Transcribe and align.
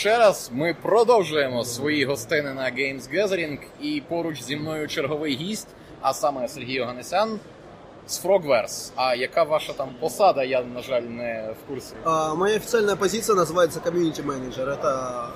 ще 0.00 0.18
раз. 0.18 0.50
Ми 0.54 0.76
продовжуємо 0.82 1.64
свої 1.64 2.04
гостини 2.04 2.54
на 2.54 2.62
Games 2.62 3.14
Gathering 3.14 3.58
і 3.80 4.02
поруч 4.08 4.42
зі 4.42 4.56
мною 4.56 4.88
черговий 4.88 5.36
гість, 5.36 5.68
а 6.00 6.12
саме 6.12 6.48
Сергій 6.48 6.80
Оганесян 6.80 7.40
з 8.06 8.24
Frogverse. 8.24 8.92
А 8.96 9.14
яка 9.14 9.42
ваша 9.42 9.72
там 9.72 9.88
посада? 10.00 10.44
Я, 10.44 10.62
на 10.62 10.82
жаль, 10.82 11.02
не 11.02 11.54
в 11.62 11.68
курсі. 11.68 11.94
А, 12.04 12.34
моя 12.34 12.56
официальная 12.56 12.96
позиция 12.96 13.36
называется 13.36 13.80
комьюнити 13.80 14.22
менеджер. 14.22 14.68
Это 14.68 15.28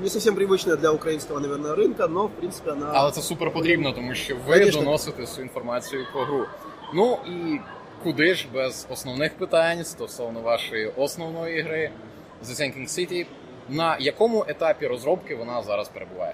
не 0.00 0.08
совсем 0.08 0.34
привычная 0.34 0.76
для 0.76 0.92
украинского, 0.92 1.40
наверное, 1.40 1.74
рынка, 1.74 2.08
но 2.08 2.26
в 2.26 2.30
принципе 2.30 2.72
она. 2.72 2.90
Але 2.94 3.10
це 3.10 3.22
супер 3.22 3.52
потрібно, 3.52 3.92
тому 3.92 4.14
що 4.14 4.36
ви 4.46 4.58
Конечно. 4.58 4.82
доносите 4.82 5.22
всю 5.22 5.44
інформацію 5.44 6.06
про 6.12 6.24
гру. 6.24 6.46
Ну 6.94 7.18
і 7.26 7.60
куди 8.02 8.34
ж 8.34 8.46
без 8.54 8.86
основних 8.90 9.34
питань 9.38 9.84
стосовно 9.84 10.40
вашої 10.40 10.86
основної 10.96 11.62
гри 11.62 11.90
The 12.44 12.54
Sinking 12.60 12.88
City, 12.88 13.26
на 13.71 13.97
якому 13.99 14.45
етапі 14.47 14.87
розробки 14.87 15.35
вона 15.35 15.61
зараз 15.63 15.89
перебуває? 15.89 16.33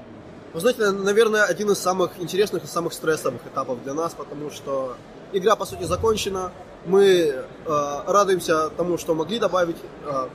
Вы 0.53 0.59
знаете, 0.59 0.91
наверное, 0.91 1.43
один 1.51 1.69
из 1.69 1.79
самых 1.79 2.09
интересных 2.19 2.63
и 2.63 2.67
самых 2.67 2.93
стрессовых 2.93 3.41
этапов 3.45 3.83
для 3.83 3.93
нас, 3.93 4.13
потому 4.13 4.49
что 4.49 4.95
игра 5.33 5.55
по 5.55 5.65
сути 5.65 5.83
закончена. 5.83 6.51
Мы 6.85 7.03
э, 7.05 7.41
радуемся 8.07 8.69
тому, 8.69 8.97
что 8.97 9.13
могли 9.13 9.39
добавить. 9.39 9.75
э, 10.05 10.27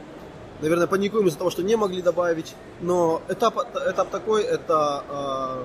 наверное, 0.63 0.87
паникуем 0.87 1.27
из-за 1.27 1.39
того, 1.39 1.51
что 1.51 1.63
не 1.63 1.77
могли 1.77 2.03
добавить. 2.03 2.55
Но 2.81 3.21
этап, 3.29 3.55
этап 3.75 4.11
такой 4.11 4.43
это 4.45 5.03
э, 5.09 5.65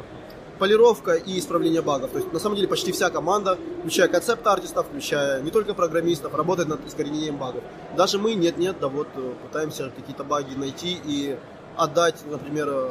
полировка 0.59 1.15
и 1.15 1.39
исправление 1.39 1.83
багов. 1.83 2.11
То 2.11 2.19
есть, 2.19 2.33
на 2.33 2.39
самом 2.39 2.57
деле, 2.57 2.69
почти 2.69 2.93
вся 2.93 3.11
команда, 3.11 3.59
включая 3.81 4.09
концепт-артистов, 4.09 4.87
включая 4.87 5.41
не 5.43 5.51
только 5.51 5.75
программистов, 5.75 6.35
работает 6.35 6.69
над 6.69 6.87
искоренением 6.87 7.37
багов. 7.37 7.63
Даже 7.97 8.19
мы, 8.19 8.35
нет-нет, 8.35 8.77
да 8.81 8.89
вот 8.89 9.09
э, 9.17 9.33
пытаемся 9.43 9.91
какие-то 9.91 10.25
баги 10.25 10.55
найти 10.55 10.99
и 11.05 11.37
отдать, 11.77 12.23
например, 12.31 12.69
э, 12.71 12.89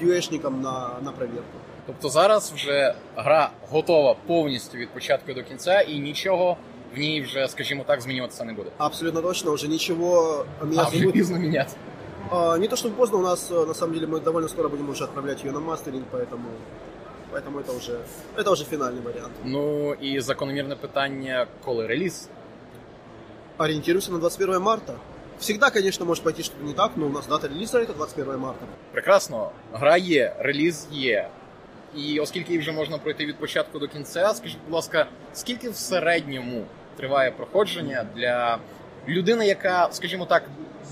QA-шникам 0.00 0.60
на, 0.60 0.98
на 1.02 1.12
проверку. 1.12 1.58
Тобто 1.86 2.08
зараз 2.08 2.52
вже 2.52 2.94
гра 3.16 3.50
готова 3.70 4.16
повністю 4.26 4.78
від 4.78 4.88
початку 4.88 5.32
до 5.32 5.42
кінця, 5.42 5.80
і 5.80 5.98
нічого 5.98 6.56
в 6.94 6.98
ній 6.98 7.20
вже, 7.22 7.48
скажімо 7.48 7.84
так, 7.86 8.00
змінюватися 8.00 8.44
не 8.44 8.52
буде. 8.52 8.70
Абсолютно 8.78 9.22
точно, 9.22 9.50
уже 9.50 9.68
ничего 9.68 10.44
А 10.60 10.64
менять 11.38 11.76
не 12.30 12.30
вже 12.30 12.30
будет. 12.30 12.46
пізно 12.46 12.46
міняти. 12.46 12.54
А, 12.54 12.58
не 12.58 12.68
то 12.68 12.76
чтобы 12.76 12.96
поздно, 12.96 13.18
у 13.18 13.22
нас 13.22 13.50
э, 13.50 13.66
на 13.66 13.74
самом 13.74 13.94
деле 13.94 14.06
мы 14.06 14.20
довольно 14.20 14.48
скоро 14.48 14.68
будем 14.68 14.88
уже 14.88 15.04
отправлять 15.04 15.44
ее 15.44 15.52
на 15.52 15.60
мастеринг, 15.60 16.04
поэтому, 16.12 16.48
поэтому 17.32 17.60
это 17.60 17.72
уже 17.76 17.98
это 18.36 18.50
уже 18.50 18.64
финальный 18.64 19.02
вариант. 19.02 19.32
Ну 19.44 19.94
і 19.94 20.20
закономірне 20.20 20.76
питання, 20.76 21.46
коли 21.64 21.86
реліз? 21.86 22.28
Ориентируемся 23.58 24.12
на 24.12 24.18
21 24.18 24.62
марта. 24.62 24.92
Всегда, 25.38 25.70
конечно, 25.70 26.06
может 26.06 26.24
пойти 26.24 26.42
что-то 26.42 26.64
не 26.64 26.72
так, 26.72 26.96
но 26.96 27.06
у 27.06 27.10
нас 27.10 27.26
дата 27.26 27.48
релиза 27.48 27.78
это 27.78 27.94
21 27.94 28.38
марта. 28.38 28.66
Прекрасно, 28.92 29.50
гра 29.72 29.96
є, 29.96 30.36
реліз 30.38 30.88
є. 30.92 31.28
І 31.96 32.20
оскільки 32.20 32.48
її 32.48 32.58
вже 32.60 32.72
можна 32.72 32.98
пройти 32.98 33.26
від 33.26 33.36
початку 33.36 33.78
до 33.78 33.88
кінця, 33.88 34.34
скажіть, 34.34 34.58
будь 34.64 34.74
ласка, 34.74 35.06
скільки 35.32 35.70
в 35.70 35.76
середньому 35.76 36.64
триває 36.96 37.30
проходження 37.30 38.06
для 38.16 38.58
людини, 39.08 39.46
яка, 39.46 39.88
скажімо 39.92 40.24
так, 40.24 40.42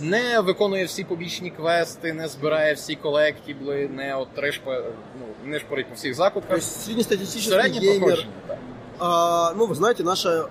не 0.00 0.40
виконує 0.40 0.84
всі 0.84 1.04
побічні 1.04 1.50
квести, 1.50 2.12
не 2.12 2.28
збирає 2.28 2.74
всі 2.74 2.94
колектібли, 2.94 3.88
не 3.88 4.16
от 4.16 4.28
решпа, 4.36 4.82
ну, 5.20 5.50
не 5.50 5.58
шпорить 5.60 5.88
по 5.88 5.94
всіх 5.94 6.12
То 6.12 6.16
закутках. 6.16 6.58
есть 6.58 6.84
среднестатистический 6.84 7.50
Середнє 7.58 7.80
геймер. 7.80 7.98
проходження, 8.00 8.32
так. 8.48 8.58
А, 8.98 9.52
ну, 9.56 9.66
вы 9.66 9.74
знаете, 9.74 10.02
наша 10.04 10.48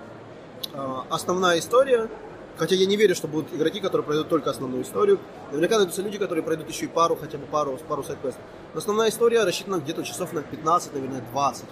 а, 0.74 1.02
основная 1.08 1.58
история, 1.58 2.08
хотя 2.56 2.74
я 2.74 2.86
не 2.86 2.96
верю, 2.96 3.14
что 3.14 3.28
будут 3.28 3.54
игроки, 3.54 3.80
которые 3.80 4.02
пройдут 4.02 4.28
только 4.28 4.50
основную 4.50 4.82
историю, 4.82 5.18
наверняка 5.50 5.76
найдутся 5.76 6.02
люди, 6.02 6.18
которые 6.18 6.42
пройдут 6.42 6.68
еще 6.68 6.84
и 6.84 6.88
пару, 6.88 7.16
хотя 7.16 7.38
бы 7.38 7.46
пару, 7.46 7.78
пару 7.88 8.02
сайт-квестов. 8.02 8.42
Но 8.74 8.78
основная 8.78 9.08
история 9.08 9.44
рассчитана 9.44 9.76
где-то 9.80 10.02
часов 10.02 10.32
на 10.32 10.42
15, 10.42 10.94
наверное, 10.94 11.22
20. 11.32 11.64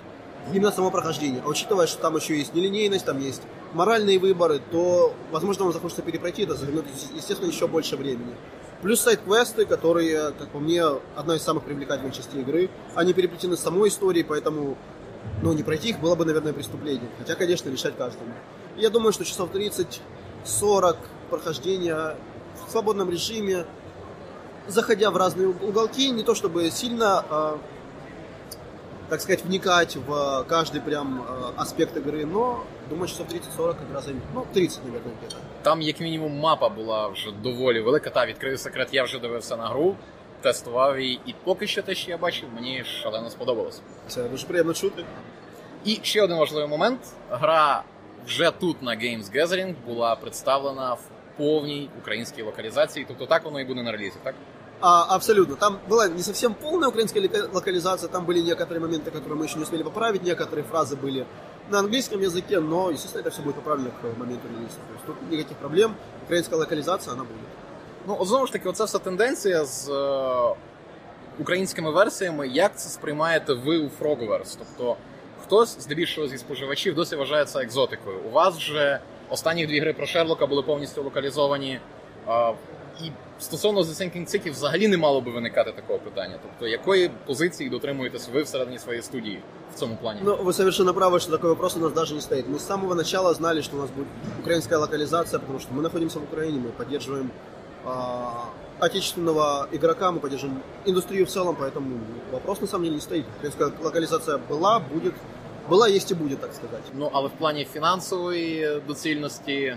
Именно 0.52 0.72
само 0.72 0.90
прохождение. 0.90 1.42
А 1.44 1.48
учитывая, 1.48 1.86
что 1.86 2.02
там 2.02 2.16
еще 2.16 2.36
есть 2.36 2.54
нелинейность, 2.54 3.04
там 3.04 3.18
есть 3.18 3.42
моральные 3.77 4.17
выборы, 4.19 4.59
то, 4.71 5.13
возможно, 5.31 5.65
вам 5.65 5.73
захочется 5.73 6.01
перепройти, 6.01 6.43
это 6.43 6.55
займет, 6.55 6.85
естественно, 7.15 7.47
еще 7.47 7.67
больше 7.67 7.95
времени. 7.95 8.33
Плюс 8.81 9.01
сайт-квесты, 9.01 9.65
которые, 9.65 10.31
как 10.31 10.49
по 10.49 10.59
мне, 10.59 10.83
одна 11.15 11.35
из 11.35 11.43
самых 11.43 11.63
привлекательных 11.63 12.13
частей 12.15 12.41
игры. 12.41 12.69
Они 12.95 13.13
переплетены 13.13 13.55
с 13.55 13.61
самой 13.61 13.89
историей, 13.89 14.23
поэтому 14.23 14.77
ну, 15.41 15.53
не 15.53 15.63
пройти 15.63 15.89
их 15.89 15.99
было 15.99 16.15
бы, 16.15 16.25
наверное, 16.25 16.53
преступлением. 16.53 17.09
Хотя, 17.19 17.35
конечно, 17.35 17.69
решать 17.69 17.95
каждому. 17.97 18.33
Я 18.75 18.89
думаю, 18.89 19.13
что 19.13 19.25
часов 19.25 19.49
30-40 19.51 20.97
прохождения 21.29 22.15
в 22.67 22.71
свободном 22.71 23.09
режиме, 23.09 23.65
заходя 24.67 25.11
в 25.11 25.17
разные 25.17 25.47
уголки, 25.47 26.09
не 26.09 26.23
то 26.23 26.35
чтобы 26.35 26.69
сильно, 26.71 27.25
а, 27.29 27.59
так 29.09 29.21
сказать, 29.21 29.43
вникать 29.43 29.95
в 29.95 30.45
каждый 30.47 30.81
прям 30.81 31.25
а, 31.27 31.53
аспект 31.57 31.95
игры, 31.97 32.25
но 32.25 32.63
думаю, 32.90 33.08
часов 33.08 33.26
30-40 33.28 33.66
как 33.68 33.94
раз 33.94 34.04
займет. 34.04 34.22
Ну, 34.34 34.46
30, 34.52 34.84
наверное, 34.84 35.12
где-то. 35.18 35.36
Там, 35.62 35.82
як 35.82 36.00
мінімум, 36.00 36.38
мапа 36.38 36.68
була 36.68 37.08
вже 37.08 37.30
доволі 37.42 37.80
велика. 37.80 38.10
Та 38.10 38.26
відкрию 38.26 38.58
секрет, 38.58 38.88
я 38.92 39.04
вже 39.04 39.18
дивився 39.18 39.56
на 39.56 39.66
гру, 39.68 39.96
тестував 40.40 41.00
її, 41.00 41.20
і 41.26 41.34
поки 41.44 41.66
що 41.66 41.82
те, 41.82 41.94
що 41.94 42.10
я 42.10 42.18
бачив, 42.18 42.48
мені 42.54 42.84
шалено 42.84 43.30
сподобалось. 43.30 43.80
Це 44.08 44.22
дуже 44.22 44.46
приємно 44.46 44.74
чути. 44.74 45.04
І 45.84 45.98
ще 46.02 46.22
один 46.22 46.36
важливий 46.36 46.68
момент: 46.68 47.00
гра 47.30 47.82
вже 48.26 48.50
тут 48.50 48.82
на 48.82 48.90
Games 48.92 49.36
Gathering 49.36 49.74
була 49.86 50.16
представлена 50.16 50.94
в 50.94 51.00
повній 51.36 51.90
українській 51.98 52.42
локалізації. 52.42 53.04
Тобто 53.08 53.26
так 53.26 53.44
воно 53.44 53.60
і 53.60 53.64
буде 53.64 53.82
на 53.82 53.92
релізі, 53.92 54.16
так? 54.22 54.34
А, 54.80 55.14
абсолютно. 55.14 55.56
Там 55.56 55.78
была 55.88 56.08
не 56.16 56.22
совсем 56.22 56.54
полная 56.54 56.88
украинская 56.88 57.22
лока- 57.22 57.54
локализация, 57.54 58.08
там 58.08 58.26
были 58.26 58.42
некоторые 58.42 58.80
моменты, 58.80 59.10
которые 59.10 59.36
мы 59.36 59.44
еще 59.44 59.56
не 59.56 59.62
успели 59.62 59.82
поправить, 59.84 60.22
некоторые 60.24 60.64
фразы 60.72 60.96
были 60.96 61.24
на 61.69 61.79
английском 61.79 62.21
языке, 62.21 62.59
но, 62.59 62.91
естественно, 62.91 63.21
это 63.21 63.29
все 63.31 63.41
будет 63.41 63.55
поправлено 63.55 63.91
к 64.01 64.17
моменту 64.17 64.47
релиза. 64.47 64.75
То 64.75 64.93
есть 64.93 65.05
тут 65.05 65.15
никаких 65.31 65.57
проблем, 65.57 65.95
украинская 66.25 66.59
локализация, 66.59 67.13
она 67.13 67.23
будет. 67.23 67.47
Ну, 68.07 68.25
знову 68.25 68.45
ж 68.45 68.51
таки, 68.51 68.69
оце 68.69 68.83
вся 68.85 68.99
тенденція 68.99 69.65
з 69.65 69.89
е, 69.89 70.55
українськими 71.39 71.91
версіями. 71.91 72.47
Як 72.47 72.77
це 72.79 72.89
сприймаєте 72.89 73.53
ви 73.53 73.77
у 73.77 73.89
Frogverse? 73.99 74.57
Тобто, 74.57 74.97
хтось 75.43 75.79
здебільшого 75.79 76.27
зі 76.27 76.37
споживачів 76.37 76.95
досі 76.95 77.15
вважає 77.15 77.45
це 77.45 77.59
екзотикою. 77.61 78.19
У 78.19 78.29
вас 78.29 78.55
вже 78.55 78.99
останні 79.29 79.65
дві 79.67 79.79
гри 79.79 79.93
про 79.93 80.05
Шерлока 80.05 80.47
були 80.47 80.61
повністю 80.61 81.03
локалізовані. 81.03 81.79
е, 82.27 82.53
і 83.04 83.10
стосовно 83.40 83.80
The 83.80 83.94
Sinking 84.02 84.26
City 84.26 84.50
взагалі 84.52 84.88
не 84.88 84.96
мало 84.96 85.20
би 85.20 85.30
виникати 85.30 85.72
такого 85.72 85.98
питання. 85.98 86.38
Тобто, 86.42 86.66
якої 86.66 87.10
позиції 87.26 87.70
дотримуєтесь 87.70 88.28
ви 88.34 88.42
всередині 88.42 88.78
своєї 88.78 89.02
студії 89.02 89.42
в 89.74 89.78
цьому 89.78 89.96
плані? 89.96 90.20
Но 90.24 90.36
вы 90.36 90.52
совершенно 90.52 90.92
правы, 90.92 91.20
что 91.20 91.30
такой 91.30 91.50
вопрос 91.50 91.76
у 91.76 91.80
нас 91.80 91.92
даже 91.92 92.14
не 92.14 92.20
стоит. 92.20 92.48
Мы 92.48 92.56
с 92.56 92.66
самого 92.66 92.94
начала 92.94 93.34
знали, 93.34 93.62
что 93.62 93.76
у 93.76 93.80
нас 93.80 93.90
будет 93.90 94.08
украинская 94.40 94.78
локализация, 94.78 95.40
потому 95.40 95.60
что 95.60 95.74
мы 95.74 95.82
находимся 95.82 96.18
в 96.18 96.22
Украине, 96.22 96.58
мы 96.58 96.70
поддерживаем 96.70 97.30
а, 97.84 98.50
отечественного 98.80 99.68
игрока, 99.72 100.10
мы 100.12 100.20
поддерживаем 100.20 100.62
индустрию 100.86 101.26
в 101.26 101.30
целом, 101.30 101.56
поэтому 101.56 102.00
вопрос 102.32 102.60
на 102.60 102.66
самом 102.66 102.84
деле 102.84 102.96
не 102.96 103.02
стоит. 103.02 103.24
Украинская 103.38 103.72
локализация 103.82 104.38
была, 104.38 104.80
будет, 104.80 105.14
была, 105.68 105.88
есть 105.88 106.10
и 106.10 106.14
будет, 106.14 106.40
так 106.40 106.52
сказать. 106.52 106.82
Ну, 106.94 107.10
але 107.12 107.28
в 107.28 107.32
плані 107.32 107.64
фінансової 107.72 108.80
доцільності 108.86 109.76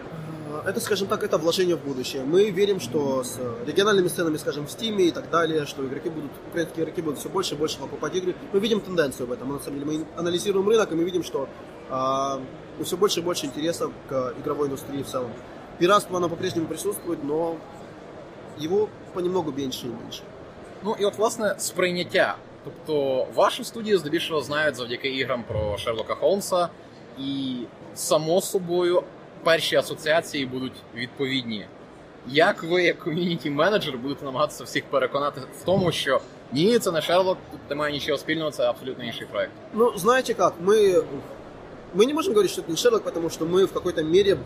Это, 0.65 0.79
скажем 0.79 1.07
так, 1.07 1.23
это 1.23 1.37
вложение 1.37 1.75
в 1.75 1.83
будущее. 1.83 2.23
Мы 2.23 2.49
верим, 2.49 2.79
что 2.79 3.23
с 3.23 3.39
региональными 3.67 4.07
сценами, 4.07 4.37
скажем, 4.37 4.65
в 4.65 4.69
Steam 4.69 5.01
и 5.01 5.11
так 5.11 5.29
далее, 5.29 5.65
что 5.65 5.85
игроки 5.85 6.09
будут, 6.09 6.31
украинские 6.49 6.83
игроки 6.83 7.01
будут 7.01 7.19
все 7.19 7.29
больше 7.29 7.55
и 7.55 7.57
больше 7.57 7.77
покупать 7.77 8.15
игры. 8.15 8.35
Мы 8.53 8.59
видим 8.59 8.79
тенденцию 8.79 9.27
в 9.27 9.31
этом. 9.31 9.47
Мы, 9.47 9.53
на 9.55 9.59
самом 9.59 9.79
деле, 9.79 9.91
мы 9.91 10.05
анализируем 10.19 10.67
рынок, 10.67 10.91
и 10.91 10.95
мы 10.95 11.03
видим, 11.03 11.23
что 11.23 11.47
а, 11.89 12.39
все 12.83 12.97
больше 12.97 13.19
и 13.19 13.23
больше 13.23 13.45
интереса 13.45 13.91
к 14.09 14.33
игровой 14.39 14.67
индустрии 14.67 15.03
в 15.03 15.07
целом. 15.07 15.31
Пиратство, 15.77 16.17
оно 16.17 16.29
по-прежнему 16.29 16.67
присутствует, 16.67 17.23
но 17.23 17.57
его 18.57 18.89
понемногу 19.13 19.51
меньше 19.51 19.87
и 19.87 19.89
меньше. 19.89 20.23
Ну 20.83 20.95
і 20.99 21.05
от 21.05 21.17
власне 21.17 21.55
сприйняття. 21.57 22.35
Тобто 22.63 23.27
вашу 23.35 23.63
студію 23.63 23.97
здебільшого 23.97 24.41
знають 24.41 24.75
завдяки 24.75 25.09
іграм 25.09 25.43
про 25.47 25.77
Шерлока 25.77 26.15
Холмса, 26.15 26.69
і 27.19 27.55
само 27.95 28.41
собою 28.41 29.03
перші 29.43 29.75
асоціації 29.75 30.45
будуть 30.45 30.73
відповідні. 30.95 31.65
Як 32.27 32.63
ви, 32.63 32.83
як 32.83 32.99
ком'юніті 32.99 33.49
менеджер, 33.49 33.97
будете 33.97 34.25
намагатися 34.25 34.63
всіх 34.63 34.85
переконати 34.85 35.41
в 35.61 35.65
тому, 35.65 35.91
що 35.91 36.21
ні, 36.51 36.79
це 36.79 36.91
не 36.91 37.01
Шерлок, 37.01 37.37
тут 37.51 37.59
немає 37.69 37.93
нічого 37.93 38.17
спільного, 38.17 38.51
це 38.51 38.63
абсолютно 38.63 39.03
інший 39.03 39.27
проект. 39.31 39.51
Ну, 39.73 39.97
знаете 39.97 40.33
как, 40.33 40.53
мы, 40.65 41.03
мы 41.95 42.05
не 42.05 42.13
можем 42.13 42.33
говорить, 42.33 42.51
что 42.51 42.61
это 42.61 42.71
не 42.71 42.77
Шерлок, 42.77 43.03
потому 43.03 43.29
что 43.29 43.45
мы 43.45 43.65
в 43.65 43.73
какой-то 43.73 44.03
мере, 44.03 44.37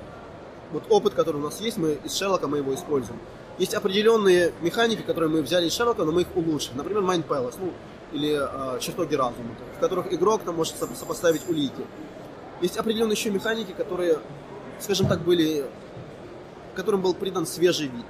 вот 0.74 0.84
опыт, 0.90 1.14
который 1.14 1.38
у 1.38 1.44
нас 1.44 1.62
есть, 1.62 1.78
мы 1.78 1.98
из 2.06 2.18
Шерлока 2.18 2.48
мы 2.48 2.58
его 2.58 2.74
используем. 2.74 3.20
Есть 3.60 3.74
определенные 3.74 4.52
механики, 4.62 5.02
которые 5.02 5.30
мы 5.30 5.42
взяли 5.42 5.68
из 5.68 5.74
Шерлока, 5.74 6.04
но 6.04 6.12
мы 6.12 6.22
их 6.22 6.28
улучшили. 6.36 6.78
Например, 6.78 7.04
Mind 7.04 7.28
Palace, 7.28 7.56
ну, 7.60 7.74
или 8.14 8.40
э, 8.40 8.80
чертоги 8.80 9.16
разума, 9.16 9.56
в 9.78 9.80
которых 9.80 10.14
игрок 10.14 10.42
там 10.44 10.56
может 10.56 10.76
сопо- 10.76 10.96
сопоставить 10.96 11.48
улики. 11.50 11.84
Есть 12.62 12.78
определенные 12.78 13.14
еще 13.14 13.30
механики, 13.30 13.72
которые, 13.72 14.20
скажем 14.81 15.07
так, 15.09 15.23
были, 15.23 15.65
которым 16.75 17.03
был 17.03 17.15
придан 17.15 17.47
свежий 17.47 17.89
вид. 17.89 18.07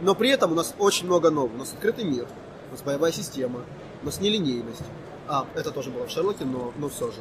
Но 0.00 0.14
при 0.14 0.30
этом 0.30 0.52
у 0.52 0.54
нас 0.54 0.74
очень 0.78 1.06
много 1.06 1.30
нового. 1.30 1.54
У 1.54 1.58
нас 1.58 1.72
открытый 1.72 2.04
мир, 2.04 2.26
у 2.68 2.72
нас 2.72 2.82
боевая 2.82 3.12
система, 3.12 3.60
у 4.02 4.06
нас 4.06 4.20
нелинейность. 4.20 4.82
А, 5.28 5.46
это 5.54 5.70
тоже 5.70 5.90
было 5.90 6.06
в 6.06 6.10
Шерлоке, 6.10 6.44
но, 6.44 6.72
но 6.78 6.88
все 6.88 7.10
же. 7.10 7.18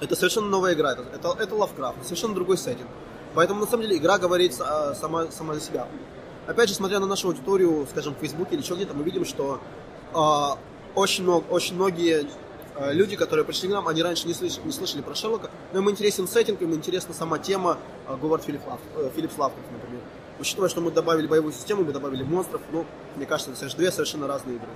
Это 0.00 0.16
совершенно 0.16 0.48
новая 0.48 0.74
игра, 0.74 0.92
это, 0.92 1.04
это, 1.14 1.36
это 1.40 1.54
Лавкрафт, 1.54 2.04
совершенно 2.04 2.34
другой 2.34 2.58
сеттинг. 2.58 2.88
Поэтому, 3.34 3.60
на 3.60 3.66
самом 3.66 3.82
деле, 3.82 3.96
игра 3.96 4.18
говорит 4.18 4.54
а, 4.60 4.94
сама, 4.94 5.30
сама 5.30 5.54
за 5.54 5.60
себя. 5.60 5.88
Опять 6.46 6.68
же, 6.68 6.74
смотря 6.74 7.00
на 7.00 7.06
нашу 7.06 7.28
аудиторию, 7.28 7.86
скажем, 7.90 8.14
в 8.14 8.18
Фейсбуке 8.18 8.54
или 8.54 8.62
еще 8.62 8.74
где-то, 8.74 8.94
мы 8.94 9.02
видим, 9.04 9.24
что 9.24 9.60
а, 10.12 10.58
очень, 10.94 11.24
много, 11.24 11.44
очень 11.46 11.74
многие 11.76 12.26
люди, 12.91 13.15
которые 13.15 13.45
пришли 13.45 13.67
к 13.67 13.71
нам, 13.71 13.87
они 13.87 14.01
раньше 14.01 14.27
не 14.27 14.33
слышали, 14.33 14.65
не 14.65 14.71
слышали 14.71 15.01
про 15.01 15.15
Шерлока, 15.15 15.49
но 15.73 15.79
им 15.79 15.89
интересен 15.89 16.27
сеттинг, 16.27 16.61
им 16.61 16.73
интересна 16.73 17.13
сама 17.13 17.37
тема 17.39 17.77
а, 18.07 18.15
Говард 18.15 18.43
Филипп 18.43 18.65
Лав, 18.67 18.79
э, 18.95 19.09
Филипп 19.15 19.37
Лавкрафт, 19.37 19.71
например. 19.71 20.01
Учитывая, 20.39 20.69
что 20.69 20.79
мы 20.79 20.91
добавили 20.91 21.27
боевую 21.27 21.51
систему, 21.51 21.83
мы 21.83 21.91
добавили 21.91 22.23
монстров, 22.23 22.61
ну, 22.71 22.85
мені 23.15 23.25
кажется, 23.25 23.51
це 23.53 23.69
ж 23.69 23.77
дві 23.77 23.91
совершенно 23.91 24.35
різні 24.35 24.53
ігри. 24.53 24.67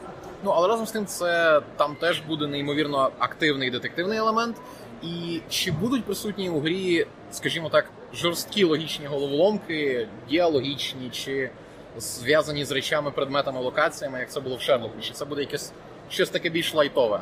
Ну, 0.44 0.51
але 0.51 0.68
разом 0.68 0.85
з 0.85 0.91
тим, 0.91 1.06
це 1.06 1.62
там 1.77 1.95
теж 1.95 2.21
буде 2.21 2.47
неймовірно 2.47 3.12
активний 3.19 3.71
детективний 3.71 4.18
елемент. 4.18 4.56
І 5.03 5.41
чи 5.50 5.71
будуть 5.71 6.06
присутні 6.06 6.50
у 6.50 6.59
грі, 6.59 7.07
скажімо 7.31 7.69
так, 7.69 7.85
жорсткі 8.13 8.63
логічні 8.63 9.06
головоломки, 9.06 10.07
діалогічні, 10.30 11.09
чи 11.09 11.50
зв'язані 11.97 12.65
з 12.65 12.71
речами, 12.71 13.12
предметами, 13.12 13.59
локаціями, 13.59 14.19
як 14.19 14.31
це 14.31 14.39
було 14.39 14.56
в 14.56 14.62
Шерлоку? 14.62 15.01
Чи 15.01 15.13
це 15.13 15.25
буде 15.25 15.41
якесь 15.41 15.71
щось 16.09 16.30
таке 16.30 16.50
більш 16.50 16.74
лайтове? 16.74 17.19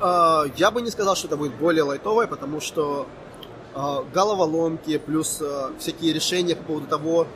А, 0.00 0.46
Я 0.56 0.70
бы 0.70 0.82
не 0.82 0.90
сказал, 0.90 1.14
что 1.14 1.26
это 1.26 1.36
будет 1.36 1.54
более 1.54 1.82
лайтовое, 1.82 2.26
потому 2.26 2.60
что 2.60 3.06
а, 3.74 4.02
головоломки 4.14 4.98
плюс 4.98 5.40
а, 5.42 5.72
всякие 5.78 6.12
решения 6.12 6.56
по 6.56 6.64
поводу 6.64 6.86
того, 6.86 7.26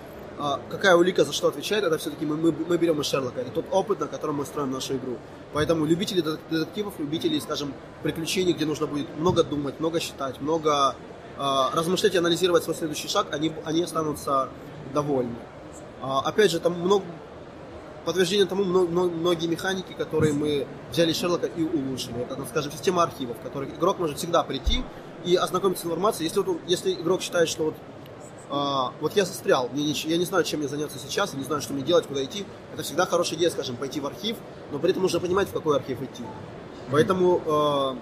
какая 0.68 0.96
улика 0.96 1.24
за 1.24 1.32
что 1.32 1.46
отвечает, 1.46 1.84
это 1.84 1.96
все-таки 1.96 2.26
мы, 2.26 2.36
мы, 2.36 2.52
мы 2.66 2.76
берем 2.76 3.00
из 3.00 3.06
Шерлока. 3.06 3.40
Это 3.40 3.52
тот 3.52 3.66
опыт, 3.70 4.00
на 4.00 4.08
котором 4.08 4.34
мы 4.36 4.44
строим 4.44 4.72
нашу 4.72 4.96
игру. 4.96 5.16
Поэтому 5.52 5.84
любители 5.84 6.22
детективов, 6.22 6.94
любители, 6.98 7.38
скажем, 7.38 7.72
приключений, 8.02 8.52
где 8.52 8.66
нужно 8.66 8.88
будет 8.88 9.06
много 9.16 9.44
думать, 9.44 9.78
много 9.78 10.00
считать, 10.00 10.40
много 10.40 10.96
размышлять 11.38 12.16
и 12.16 12.18
анализировать 12.18 12.64
свой 12.64 12.74
следующий 12.74 13.06
шаг, 13.06 13.28
они, 13.30 13.52
они 13.64 13.84
останутся 13.84 14.48
довольны. 14.92 15.36
Опять 16.02 16.50
же, 16.50 16.58
там 16.58 16.80
много 16.80 17.04
подтверждение 18.04 18.46
тому 18.46 18.64
многие 18.64 19.46
механики, 19.46 19.92
которые 19.92 20.32
мы 20.32 20.66
взяли 20.90 21.12
из 21.12 21.18
Шерлока 21.18 21.46
и 21.46 21.62
улучшили. 21.62 22.20
Это, 22.30 22.44
скажем, 22.46 22.72
система 22.72 23.02
архивов, 23.02 23.38
в 23.38 23.42
которой 23.42 23.68
игрок 23.68 23.98
может 23.98 24.18
всегда 24.18 24.42
прийти 24.42 24.82
и 25.24 25.36
ознакомиться 25.36 25.84
с 25.84 25.86
информацией. 25.86 26.28
Если, 26.28 26.40
вот, 26.40 26.58
если 26.66 26.92
игрок 26.92 27.22
считает, 27.22 27.48
что 27.48 27.64
вот 27.64 27.74
а, 28.50 28.92
вот 29.00 29.16
я 29.16 29.24
застрял, 29.24 29.68
мне 29.72 29.84
не, 29.84 29.92
я 29.92 30.16
не 30.16 30.24
знаю, 30.24 30.44
чем 30.44 30.60
мне 30.60 30.68
заняться 30.68 30.98
сейчас, 30.98 31.32
я 31.32 31.38
не 31.38 31.44
знаю, 31.44 31.62
что 31.62 31.72
мне 31.72 31.82
делать, 31.82 32.06
куда 32.06 32.22
идти. 32.24 32.44
Это 32.72 32.82
всегда 32.82 33.06
хорошая 33.06 33.38
идея, 33.38 33.50
скажем, 33.50 33.76
пойти 33.76 34.00
в 34.00 34.06
архив, 34.06 34.36
но 34.70 34.78
при 34.78 34.90
этом 34.90 35.02
нужно 35.02 35.20
понимать, 35.20 35.48
в 35.48 35.52
какой 35.52 35.76
архив 35.76 36.02
идти. 36.02 36.22
Поэтому, 36.90 37.40
э, 37.44 37.96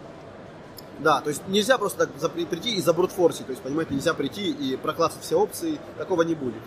да, 0.98 1.20
то 1.20 1.30
есть 1.30 1.46
нельзя 1.48 1.78
просто 1.78 2.06
так 2.06 2.32
прийти 2.32 2.74
и 2.74 2.82
забрутфорсить, 2.82 3.46
то 3.46 3.52
есть, 3.52 3.62
понимаете, 3.62 3.94
нельзя 3.94 4.14
прийти 4.14 4.50
и 4.50 4.76
проклассать 4.76 5.22
все 5.22 5.36
опции, 5.36 5.78
такого 5.96 6.22
не 6.22 6.34
будет. 6.34 6.62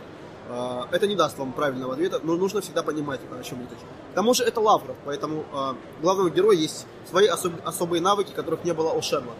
Э, 0.47 0.83
это 0.91 1.07
не 1.07 1.15
даст 1.15 1.37
вам 1.37 1.53
правильного 1.53 1.93
ответа, 1.93 2.19
но 2.23 2.35
нужно 2.35 2.61
всегда 2.61 2.83
понимать, 2.83 3.19
о 3.31 3.43
чем 3.43 3.59
идет. 3.59 3.77
К 4.11 4.15
тому 4.15 4.33
же 4.33 4.43
это 4.43 4.59
Лавров, 4.59 4.95
поэтому 5.05 5.45
э, 5.51 5.73
главного 6.01 6.29
героя 6.29 6.55
есть 6.55 6.85
свои 7.09 7.27
особ, 7.27 7.53
особые 7.65 8.01
навыки, 8.01 8.31
которых 8.31 8.63
не 8.63 8.73
было 8.73 8.91
у 8.91 9.01
Шерлока. 9.01 9.37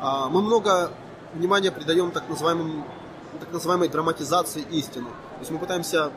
Э, 0.00 0.28
мы 0.30 0.42
много 0.42 0.90
внимания 1.34 1.70
придаем 1.70 2.10
так 2.10 2.28
называемым 2.28 2.84
так 3.38 3.52
называемой 3.52 3.88
драматизации 3.88 4.62
истины. 4.72 5.06
То 5.06 5.38
есть 5.40 5.50
мы 5.50 5.58
пытаемся 5.58 6.10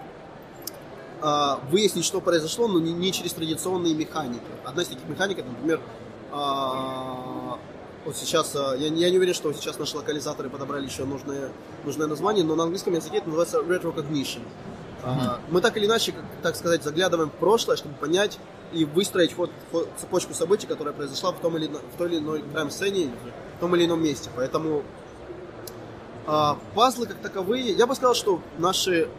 выяснить, 1.69 2.03
что 2.03 2.19
произошло, 2.19 2.67
но 2.67 2.79
не, 2.81 3.13
через 3.13 3.31
традиционные 3.31 3.93
механики. 3.93 4.43
Одна 4.65 4.81
из 4.81 4.89
таких 4.89 5.07
механик, 5.07 5.37
например, 5.37 5.79
вот 8.05 8.15
сейчас, 8.15 8.55
э, 8.55 8.75
я, 8.77 8.87
я 8.87 9.09
не 9.09 9.17
уверен, 9.17 9.33
что 9.33 9.51
сейчас 9.53 9.79
наши 9.79 9.95
локализаторы 9.97 10.49
подобрали 10.49 10.85
еще 10.85 11.05
нужное, 11.05 11.51
нужное 11.85 12.07
название, 12.07 12.43
но 12.43 12.55
на 12.55 12.63
английском 12.63 12.93
языке 12.93 13.17
это 13.17 13.29
называется 13.29 13.59
retrocognition. 13.59 14.41
Mm-hmm. 15.03 15.39
Мы 15.49 15.61
так 15.61 15.75
или 15.77 15.85
иначе, 15.85 16.13
так 16.41 16.55
сказать, 16.55 16.83
заглядываем 16.83 17.29
в 17.29 17.33
прошлое, 17.33 17.75
чтобы 17.75 17.95
понять 17.95 18.39
и 18.71 18.85
выстроить 18.85 19.33
ход, 19.35 19.51
ход, 19.71 19.89
цепочку 19.97 20.33
событий, 20.33 20.67
которая 20.67 20.93
произошла 20.93 21.31
в 21.31 21.39
том 21.39 21.57
или, 21.57 21.67
в 21.67 21.97
той 21.97 22.09
или 22.09 22.19
иной 22.19 22.43
крайм-сцене, 22.53 23.11
в 23.57 23.59
том 23.59 23.75
или 23.75 23.85
ином 23.85 24.01
месте. 24.01 24.29
Поэтому 24.35 24.83
а, 26.25 26.57
пазлы 26.73 27.05
как 27.05 27.17
таковые, 27.17 27.71
я 27.73 27.85
бы 27.85 27.95
сказал, 27.95 28.15
что 28.15 28.41
наши 28.57 29.09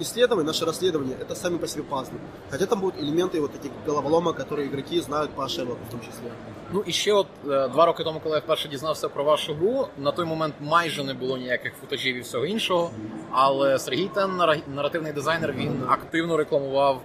исследования, 0.00 0.46
наши 0.46 0.64
расследования, 0.64 1.16
это 1.20 1.34
сами 1.34 1.58
по 1.58 1.66
себе 1.66 1.84
пазлы. 1.84 2.18
Хотя 2.50 2.66
там 2.66 2.80
будут 2.80 3.00
элементи 3.00 3.38
вот 3.38 3.52
таких 3.52 3.70
головоломок, 3.86 4.36
которые 4.36 4.66
игроки 4.66 5.00
знають 5.00 5.30
по 5.30 5.48
Шерлоку 5.48 5.80
в 5.88 5.90
тому 5.90 6.02
числі. 6.02 6.24
Ну 6.72 6.82
і 6.86 6.92
ще 6.92 7.12
от 7.12 7.26
два 7.44 7.86
роки 7.86 8.04
тому, 8.04 8.20
коли 8.20 8.34
я 8.34 8.40
вперше 8.40 8.68
дізнався 8.68 9.08
про 9.08 9.24
вашу 9.24 9.54
гру, 9.54 9.86
на 9.98 10.12
той 10.12 10.24
момент 10.24 10.54
майже 10.60 11.04
не 11.04 11.14
було 11.14 11.36
ніяких 11.36 11.74
футажів 11.80 12.16
і 12.16 12.20
всього 12.20 12.46
іншого. 12.46 12.90
Але 13.30 13.78
Сергій 13.78 14.08
Тен, 14.14 14.36
наративний 14.74 15.12
дизайнер, 15.12 15.52
він 15.52 15.82
активно 15.88 16.36
рекламував 16.36 17.00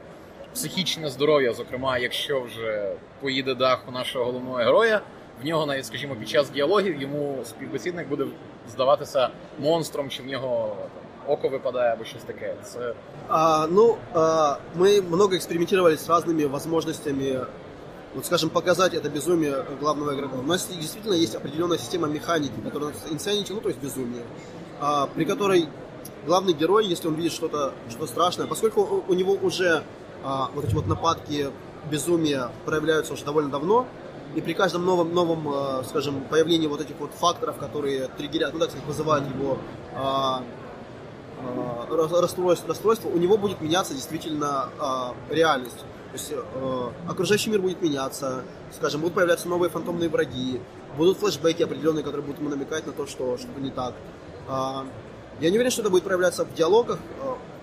психічне 0.54 1.10
здоров'я. 1.10 1.54
Зокрема, 1.54 1.98
якщо 1.98 2.42
вже 2.42 2.96
поїде 3.22 3.56
дах 3.56 3.84
у 3.88 3.92
нашого 3.92 4.26
головного 4.26 4.56
героя, 4.56 5.02
в 5.42 5.46
нього 5.46 5.66
навіть, 5.66 5.86
скажімо, 5.86 6.16
під 6.16 6.30
час 6.30 6.50
діалогів 6.50 7.02
йому 7.02 7.40
співбесідник 7.46 8.08
буде 8.08 8.26
здаватися 8.72 9.30
монстром, 9.60 10.10
чи 10.10 10.24
в 10.24 10.26
нього 10.26 10.78
око 11.29 11.49
выпадает, 11.49 11.95
або 11.95 12.05
щось. 12.05 12.23
А, 13.29 13.67
ну, 13.67 13.97
а, 14.15 14.59
мы 14.75 15.03
много 15.03 15.37
экспериментировали 15.37 15.97
с 15.97 16.09
разными 16.09 16.45
возможностями, 16.45 17.41
вот 18.15 18.27
скажем, 18.27 18.51
показать 18.51 18.95
это 18.95 19.09
безумие 19.09 19.65
главного 19.81 20.15
игрока. 20.15 20.37
У 20.37 20.43
нас 20.43 20.67
действительно 20.67 21.15
есть 21.15 21.35
определенная 21.35 21.79
система 21.79 22.09
механики, 22.09 22.61
которая 22.65 22.91
называется 22.91 23.31
Insanity, 23.31 23.55
ну 23.55 23.61
то 23.61 23.69
есть 23.69 23.81
безумие, 23.81 24.23
а, 24.81 25.07
при 25.07 25.25
которой 25.25 25.69
главный 26.27 26.53
герой, 26.53 26.87
если 26.87 27.09
он 27.09 27.15
видит 27.15 27.33
что-то 27.33 27.73
что 27.91 28.07
страшное, 28.07 28.47
поскольку 28.47 28.81
у, 28.81 29.05
у 29.09 29.15
него 29.15 29.33
уже 29.33 29.83
а, 30.23 30.51
вот 30.55 30.65
эти 30.65 30.75
вот 30.75 30.87
нападки 30.87 31.51
безумия 31.91 32.51
проявляются 32.65 33.13
уже 33.13 33.25
довольно 33.25 33.51
давно, 33.51 33.87
и 34.35 34.41
при 34.41 34.53
каждом 34.53 34.85
новом, 34.85 35.15
новом, 35.15 35.49
э, 35.49 35.85
скажем, 35.89 36.25
появлении 36.25 36.67
вот 36.67 36.81
этих 36.81 36.97
вот 36.99 37.13
факторов, 37.13 37.57
которые 37.57 38.09
триггерят, 38.09 38.53
ну 38.53 38.59
так 38.59 38.71
сказать, 38.71 38.87
вызывают 38.87 39.25
его 39.33 39.59
а, 39.95 40.43
а, 40.43 40.43
расстройство, 41.91 42.69
расстройство, 42.69 43.09
у 43.09 43.19
него 43.19 43.37
будет 43.37 43.61
меняться 43.61 43.95
действительно 43.95 44.71
а, 44.79 45.15
реальность. 45.31 45.79
То 45.79 46.19
есть 46.19 46.33
э, 46.33 46.91
окружающий 47.09 47.51
мир 47.51 47.61
будет 47.61 47.83
меняться, 47.83 48.45
скажем, 48.73 49.01
будут 49.01 49.15
появляться 49.15 49.49
новые 49.49 49.69
фантомные 49.69 50.09
враги, 50.09 50.61
будут 50.97 51.19
флешбеки 51.19 51.65
определенные, 51.65 52.05
которые 52.05 52.23
будут 52.25 52.41
ему 52.41 52.51
намекать 52.51 52.87
на 52.87 52.93
то, 52.93 53.05
что 53.07 53.37
что-то 53.37 53.61
не 53.61 53.73
так. 53.73 53.95
Я 55.41 55.51
не 55.51 55.57
уверен, 55.57 55.73
что 55.73 55.81
это 55.81 55.91
будет 55.91 56.05
проявляться 56.05 56.45
в 56.45 56.55
диалогах, 56.55 57.01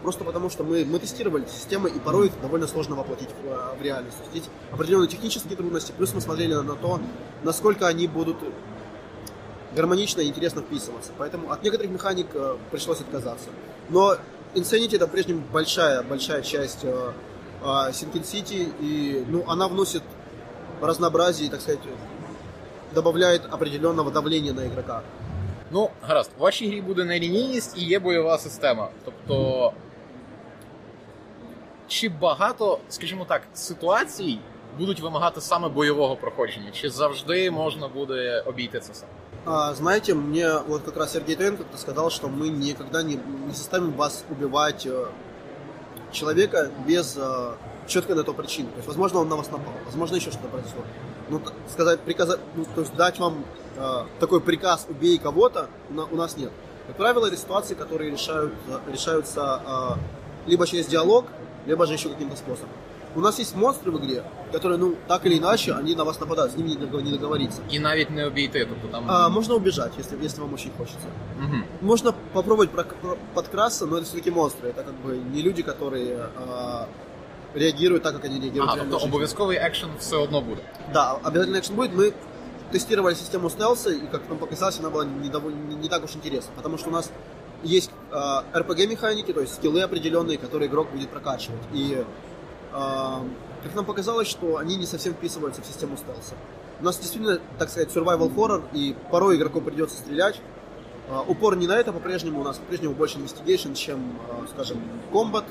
просто 0.03 0.25
потому 0.25 0.49
что 0.49 0.65
мы, 0.65 0.83
мы 0.83 0.99
тестировали 0.99 1.45
системы, 1.45 1.89
и 1.89 1.99
порой 1.99 2.27
их 2.27 2.33
довольно 2.41 2.67
сложно 2.67 2.95
воплотить 2.95 3.29
в, 3.41 3.79
в 3.79 3.81
реальность. 3.81 4.17
Есть 4.33 4.49
определенные 4.71 5.07
технические 5.07 5.55
трудности, 5.55 5.93
плюс 5.95 6.13
мы 6.13 6.19
смотрели 6.19 6.53
на 6.55 6.75
то, 6.75 6.99
насколько 7.43 7.87
они 7.87 8.07
будут 8.07 8.35
гармонично 9.74 10.20
и 10.20 10.28
интересно 10.28 10.62
вписываться. 10.62 11.12
Поэтому 11.18 11.50
от 11.50 11.62
некоторых 11.62 11.90
механик 11.90 12.28
э, 12.34 12.56
пришлось 12.70 13.00
отказаться. 13.00 13.48
Но 13.88 14.16
Insanity 14.54 14.96
это 14.96 15.06
прежнему 15.06 15.42
большая, 15.52 16.02
большая 16.02 16.42
часть 16.42 16.84
э, 16.84 17.12
э, 17.62 17.64
Sinking 17.64 18.22
City, 18.22 18.72
и 18.80 19.24
ну, 19.28 19.44
она 19.46 19.68
вносит 19.68 20.02
разнообразие, 20.80 21.50
так 21.50 21.60
сказать, 21.60 21.80
добавляет 22.94 23.44
определенного 23.46 24.10
давления 24.10 24.52
на 24.52 24.66
игрока. 24.66 25.02
Ну, 25.70 25.90
гаразд, 26.02 26.30
в 26.38 26.40
вашій 26.40 26.68
грі 26.68 26.80
буде 26.80 27.04
нелінійність 27.04 27.78
і 27.78 27.84
є 27.84 27.98
бойова 27.98 28.38
система. 28.38 28.88
Тобто 29.04 29.72
чи 31.88 32.08
багато, 32.08 32.78
скажімо 32.88 33.24
так, 33.24 33.42
ситуацій 33.54 34.38
будуть 34.78 35.00
вимагати 35.00 35.40
саме 35.40 35.68
бойового 35.68 36.16
проходження? 36.16 36.70
Чи 36.70 36.90
завжди 36.90 37.50
можна 37.50 37.88
буде 37.88 38.40
обійти 38.46 38.80
це 38.80 38.92
все? 38.92 39.06
А, 39.43 39.73
знаете, 39.73 40.13
мне 40.13 40.59
вот 40.59 40.83
как 40.83 40.97
раз 40.97 41.13
Сергей 41.13 41.35
Троен 41.35 41.57
как-то 41.57 41.77
сказал, 41.77 42.11
что 42.11 42.27
мы 42.27 42.49
никогда 42.49 43.01
не, 43.01 43.15
не 43.15 43.53
заставим 43.53 43.91
вас 43.93 44.23
убивать 44.29 44.85
э, 44.85 45.07
человека 46.11 46.69
без 46.85 47.17
э, 47.17 47.53
четкой 47.87 48.15
на 48.15 48.23
то 48.23 48.33
причины. 48.33 48.69
То 48.69 48.77
есть, 48.77 48.87
возможно, 48.87 49.19
он 49.19 49.29
на 49.29 49.35
вас 49.35 49.49
напал, 49.49 49.73
возможно, 49.85 50.15
еще 50.15 50.29
что-то 50.29 50.47
произошло. 50.47 50.83
Ну, 51.29 51.41
сказать, 51.71 52.01
приказать, 52.01 52.39
ну, 52.55 52.65
то 52.75 52.81
есть 52.81 52.93
дать 52.95 53.17
вам 53.17 53.43
э, 53.77 54.03
такой 54.19 54.41
приказ 54.41 54.85
«убей 54.87 55.17
кого-то» 55.17 55.69
у 55.89 56.15
нас 56.15 56.37
нет. 56.37 56.51
Как 56.85 56.97
правило, 56.97 57.25
это 57.25 57.37
ситуации, 57.37 57.73
которые 57.73 58.11
решают, 58.11 58.53
решаются 58.91 59.61
э, 59.65 60.49
либо 60.49 60.67
через 60.67 60.85
диалог, 60.85 61.25
либо 61.65 61.87
же 61.87 61.93
еще 61.93 62.09
каким-то 62.09 62.35
способом. 62.35 62.69
У 63.16 63.20
нас 63.20 63.38
есть 63.40 63.56
монстры 63.56 63.90
в 63.90 63.96
игре, 63.96 64.22
которые, 64.52 64.78
ну, 64.78 64.94
так 65.06 65.24
или 65.26 65.38
иначе, 65.38 65.72
они 65.72 65.94
на 65.94 66.04
вас 66.04 66.20
нападают, 66.20 66.52
с 66.52 66.56
ними 66.56 66.68
не 66.68 66.74
договор- 66.76 67.02
не 67.02 67.10
договориться. 67.10 67.60
І 67.70 67.78
навіть 67.78 68.10
не 68.10 68.26
обійти, 68.26 68.66
тобто 68.68 68.88
там. 68.88 69.04
А, 69.10 69.28
можно 69.28 69.54
убежать, 69.54 69.92
если, 69.98 70.18
если 70.24 70.42
вам 70.42 70.54
очень 70.54 70.70
хочется. 70.78 71.06
Мгм. 71.40 71.64
Можно 71.80 72.12
попробовать 72.32 72.70
прок- 72.74 72.94
про- 73.00 73.16
подкрасться, 73.34 73.86
но 73.86 73.96
это 73.96 74.02
все-таки 74.04 74.30
монстры. 74.30 74.68
Это 74.68 74.84
как 74.84 74.94
бы 75.06 75.16
не 75.34 75.42
люди, 75.42 75.62
которые 75.62 76.18
а, 76.36 76.86
реагируют 77.54 78.02
так, 78.02 78.14
как 78.14 78.24
они 78.24 78.34
реагируют 78.40 78.70
Ага, 78.70 78.72
в 78.72 78.76
реальной 78.76 78.90
тобто 78.92 79.06
жизни. 79.06 79.10
обов'язковий 79.16 79.56
екшен 79.56 79.88
все 79.98 80.22
одно 80.22 80.40
буде. 80.40 80.60
Да, 80.92 81.18
обязательно 81.24 81.56
экшен 81.58 81.74
будет. 81.76 81.92
Мы 81.94 82.12
тестировали 82.72 83.14
систему 83.14 83.50
стелса, 83.50 83.90
и 83.90 84.00
как 84.12 84.20
нам 84.28 84.38
показалось, 84.38 84.78
она 84.80 84.90
была 84.90 85.04
не, 85.04 85.28
довольно- 85.30 85.68
не- 85.68 85.76
не 85.82 85.88
так 85.88 86.04
уж 86.04 86.16
интересна. 86.16 86.52
Потому 86.56 86.76
что 86.78 86.90
у 86.90 86.92
нас 86.92 87.10
есть 87.64 87.90
а, 88.12 88.42
RPG-механики, 88.52 89.32
то 89.32 89.40
есть 89.40 89.54
скиллы 89.54 89.80
определенные, 89.84 90.36
которые 90.36 90.68
игрок 90.68 90.86
будет 90.92 91.08
прокачивать. 91.08 91.60
И 91.74 91.94
а, 91.94 92.04
как 92.71 93.75
нам 93.75 93.85
показалось, 93.85 94.27
что 94.27 94.57
они 94.57 94.75
не 94.75 94.85
совсем 94.85 95.13
вписываются 95.13 95.61
в 95.61 95.65
систему 95.65 95.97
стелса. 95.97 96.35
У 96.79 96.83
нас 96.83 96.97
действительно, 96.97 97.39
так 97.59 97.69
сказать, 97.69 97.89
survival 97.89 98.33
horror, 98.33 98.63
и 98.73 98.95
порой 99.11 99.37
игроку 99.37 99.61
придется 99.61 99.97
стрелять. 99.97 100.41
А, 101.09 101.21
упор 101.21 101.55
не 101.55 101.67
на 101.67 101.73
это 101.73 101.93
по-прежнему, 101.93 102.41
у 102.41 102.43
нас 102.43 102.57
по-прежнему 102.57 102.95
больше 102.95 103.19
investigation, 103.19 103.75
чем, 103.75 104.17
а, 104.29 104.47
скажем, 104.47 104.81
комбат, 105.11 105.45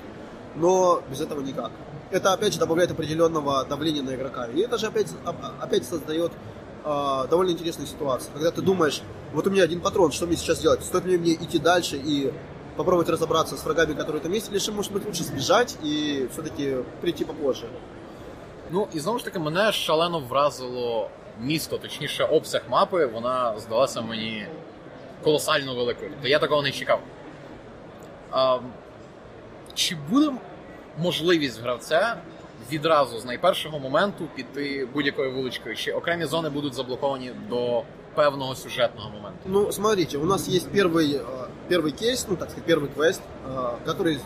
но 0.56 1.02
без 1.08 1.20
этого 1.20 1.40
никак. 1.40 1.70
Это 2.10 2.32
опять 2.32 2.54
же 2.54 2.58
добавляет 2.58 2.90
определенного 2.90 3.64
давления 3.64 4.02
на 4.02 4.14
игрока. 4.14 4.46
И 4.46 4.60
это 4.60 4.78
же 4.78 4.86
опять, 4.86 5.06
оп- 5.24 5.36
опять 5.60 5.84
создает 5.84 6.32
а, 6.82 7.26
довольно 7.26 7.50
интересную 7.50 7.86
ситуацию. 7.86 8.32
Когда 8.32 8.50
ты 8.50 8.62
думаешь, 8.62 9.02
вот 9.32 9.46
у 9.46 9.50
меня 9.50 9.62
один 9.62 9.80
патрон, 9.80 10.10
что 10.12 10.26
мне 10.26 10.36
сейчас 10.36 10.60
делать? 10.60 10.82
Стоит 10.82 11.04
ли 11.04 11.18
мне 11.18 11.34
идти 11.34 11.58
дальше 11.58 11.96
и 11.96 12.32
попробовать 12.75 13.09
разобраться 13.09 13.55
с 13.55 13.63
врагами, 13.65 13.93
которые 13.93 14.21
там 14.21 14.33
есть, 14.33 14.51
или 14.51 14.59
же, 14.59 14.71
может 14.71 14.91
быть, 14.91 15.05
лучше 15.05 15.23
сбежать 15.23 15.77
и 15.83 16.27
все-таки 16.31 16.77
прийти 17.01 17.25
попозже? 17.25 17.67
Ну 18.71 18.87
і 18.93 18.99
знову 18.99 19.19
ж 19.19 19.25
таки, 19.25 19.39
мене 19.39 19.71
шалено 19.71 20.19
вразило 20.19 21.09
місто, 21.41 21.77
точніше, 21.77 22.23
обсяг 22.23 22.61
мапи, 22.69 23.05
вона 23.05 23.59
здалася 23.59 24.01
мені 24.01 24.47
колосально 25.23 25.75
великою. 25.75 26.09
Тобто 26.11 26.27
я 26.27 26.39
такого 26.39 26.61
не 26.61 26.71
чекав. 26.71 26.99
А, 28.31 28.59
чи 29.73 29.97
буде 30.09 30.31
можливість 30.97 31.61
гравця 31.61 32.17
відразу 32.71 33.19
з 33.19 33.25
найпершого 33.25 33.79
моменту 33.79 34.27
піти 34.35 34.87
будь-якою 34.93 35.31
вуличкою? 35.31 35.75
Чи 35.75 35.91
окремі 35.91 36.25
зони 36.25 36.49
будуть 36.49 36.73
заблоковані 36.73 37.31
до 37.49 37.83
певного 38.15 38.55
сюжетного 38.55 39.09
моменту? 39.09 39.39
Ну, 39.45 39.71
смотрите, 39.71 40.17
у 40.17 40.25
нас 40.25 40.47
есть 40.47 40.67
первый, 40.71 41.15
э, 41.15 41.38
первый 41.70 41.92
кейс, 41.92 42.26
ну, 42.28 42.36
так 42.36 42.50
сказать, 42.50 42.66
первый 42.66 42.90
квест, 42.90 43.22
э, 43.46 43.76
который 43.86 44.20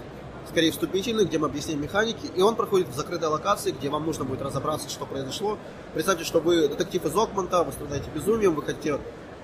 скорее 0.48 0.72
вступительный, 0.72 1.26
где 1.26 1.38
мы 1.38 1.46
объясняем 1.46 1.80
механики, 1.82 2.26
и 2.34 2.40
он 2.40 2.56
проходит 2.56 2.88
в 2.88 2.94
закрытой 2.94 3.28
локации, 3.28 3.70
где 3.70 3.90
вам 3.90 4.06
нужно 4.06 4.24
будет 4.24 4.40
разобраться, 4.42 4.88
что 4.88 5.04
произошло. 5.04 5.58
Представьте, 5.92 6.24
что 6.24 6.40
вы 6.40 6.68
детектив 6.68 7.04
из 7.04 7.14
Окманта, 7.14 7.62
вы 7.62 7.72
страдаете 7.72 8.06
безумием, 8.14 8.54
вы 8.54 8.62
хотите 8.62 8.98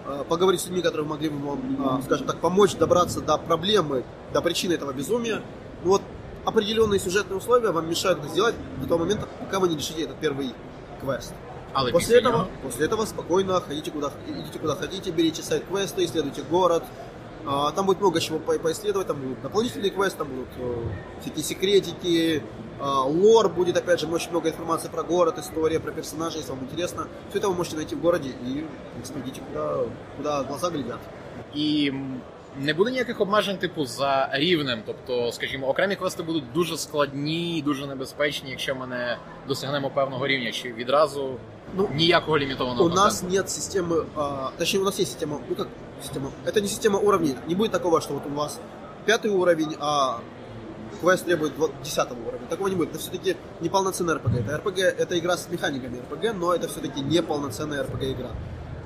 э, 0.07 0.25
поговорить 0.29 0.63
с 0.63 0.67
людьми, 0.67 0.81
которые 0.81 1.07
могли 1.07 1.29
бы 1.29 1.47
вам, 1.47 2.01
э, 2.01 2.03
скажем 2.05 2.27
так, 2.27 2.39
помочь 2.39 2.75
добраться 2.75 3.21
до 3.21 3.37
проблемы, 3.37 4.05
до 4.33 4.41
причины 4.41 4.73
этого 4.73 4.93
безумия. 4.95 5.43
Ну 5.85 5.91
вот 5.91 6.03
определенные 6.47 7.01
сюжетные 7.01 7.37
условия 7.37 7.71
вам 7.71 7.89
мешают 7.89 8.21
это 8.21 8.29
сделать 8.29 8.55
до 8.81 8.89
того 8.89 9.01
момента, 9.01 9.29
пока 9.41 9.61
вы 9.61 9.69
не 9.69 9.77
решите 9.77 10.05
этот 10.05 10.17
первый 10.17 10.55
квест. 11.03 11.35
Але 11.73 11.93
После 11.93 12.19
этого, 12.19 12.49
после 12.63 12.87
этого 12.87 13.05
спокойно 13.05 13.61
ходите 13.61 13.91
куда, 13.93 14.11
идите 14.27 14.59
куда 14.59 14.75
хотите, 14.75 15.11
берите 15.11 15.43
сайт-квесты, 15.43 16.05
исследуйте 16.05 16.43
город. 16.43 16.83
А, 17.47 17.73
Там 17.73 17.87
будет 17.87 18.01
много 18.01 18.21
чего 18.21 18.39
по- 18.39 18.59
поисследовать, 18.59 19.07
там 19.09 19.21
будут 19.21 19.41
дополнительные 19.43 19.91
квесты, 19.91 20.19
там 20.19 20.29
будут 20.29 20.49
э, 20.59 20.77
всякие 21.23 21.43
секретики, 21.45 22.43
а, 22.79 23.03
лор 23.05 23.49
будет, 23.49 23.77
опять 23.77 24.01
же, 24.01 24.07
очень 24.07 24.31
много 24.31 24.51
информации 24.51 24.89
про 24.89 25.03
город, 25.03 25.39
история, 25.39 25.81
про 25.81 25.91
персонажей, 25.93 26.39
если 26.41 26.53
вам 26.53 26.65
интересно. 26.65 27.09
Все 27.31 27.39
это 27.39 27.49
вы 27.49 27.55
можете 27.55 27.77
найти 27.77 27.95
в 27.95 28.01
городе 28.01 28.29
и, 28.31 28.67
в 28.91 28.93
принципе, 29.11 29.43
куда, 29.49 29.79
куда 30.17 30.43
глаза 30.45 30.71
глядят. 30.71 31.01
М, 31.55 32.23
не 32.60 32.74
буде 32.74 32.92
ніяких 32.92 33.22
обмежень, 33.22 33.58
типу, 33.58 33.86
за 33.86 34.30
рівнем. 34.34 34.82
Тобто, 34.86 35.32
скажімо, 35.32 35.68
окремі 35.68 35.96
квести 35.96 36.24
будуть 36.24 36.52
дуже 36.54 36.78
складні 36.78 37.58
і 37.58 37.62
дуже 37.62 37.88
небезпечні, 37.88 38.50
якщо 38.50 38.76
ми 38.76 38.88
не 38.88 39.18
досягнемо 39.48 39.90
певного 39.90 40.28
рівня, 40.28 40.52
чи 40.52 40.74
відразу 40.74 41.38
Ну, 41.78 41.90
ніякого 41.96 42.38
лімітованого 42.38 42.86
У 42.86 42.90
нас 42.90 43.20
контенту. 43.22 43.36
нет 43.36 43.46
системы, 43.50 44.06
а, 44.16 44.50
точнее 44.58 44.82
у 44.82 44.86
нас 44.86 45.00
есть 45.00 45.12
система, 45.12 45.40
ну 45.50 45.56
как 45.56 45.68
система, 46.02 46.30
это 46.46 46.62
не 46.62 46.68
система 46.68 47.00
уровней, 47.00 47.36
не 47.48 47.56
будет 47.56 47.72
такого, 47.72 48.02
что 48.02 48.14
вот 48.14 48.24
у 48.26 48.36
вас 48.36 48.60
пятый 49.08 49.30
уровень, 49.32 49.76
а 49.80 50.20
квест 51.02 51.26
требует 51.26 51.54
вот 51.58 51.72
десятого 51.84 52.20
уровня, 52.28 52.48
такого 52.50 52.70
не 52.70 52.76
будет, 52.76 52.90
это 52.92 53.00
все-таки 53.00 53.36
не 53.62 53.70
полноценная 53.70 54.16
RPG, 54.16 54.40
это 54.46 54.56
RPG, 54.64 54.82
это 54.82 55.18
игра 55.20 55.36
с 55.38 55.50
механиками 55.52 55.98
RPG, 56.10 56.34
но 56.34 56.54
это 56.54 56.68
все-таки 56.68 57.02
не 57.02 57.22
полноценная 57.22 57.84
RPG 57.84 58.12
игра. 58.12 58.30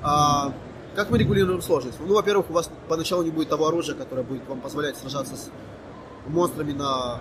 А, 0.02 0.52
как 0.95 1.09
мы 1.09 1.17
регулируем 1.17 1.61
сложность? 1.61 1.97
Ну, 1.99 2.13
во-первых, 2.15 2.49
у 2.49 2.53
вас 2.53 2.69
поначалу 2.87 3.23
не 3.23 3.31
будет 3.31 3.49
того 3.49 3.67
оружия, 3.67 3.95
которое 3.95 4.23
будет 4.23 4.47
вам 4.47 4.61
позволять 4.61 4.97
сражаться 4.97 5.35
с 5.35 5.49
монстрами 6.27 6.71
на 6.71 7.19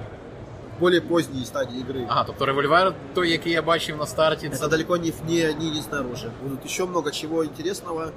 более 0.81 1.01
поздней 1.01 1.45
стадии 1.45 1.81
игры. 1.81 2.07
Ага, 2.09 2.25
тобто 2.27 2.45
револьвер, 2.47 2.95
той, 3.15 3.31
який 3.31 3.53
я 3.53 3.63
бачив 3.63 3.97
на 3.97 4.07
старті, 4.07 4.49
це 4.49 4.65
Это 4.65 4.69
далеко 4.69 4.97
не, 4.97 5.13
не, 5.29 5.55
не 5.55 5.67
единственное 5.67 6.01
оружие. 6.01 6.33
Будут 6.43 6.65
еще 6.65 6.87
много 6.87 7.11
чего 7.11 7.45
интересного. 7.45 8.13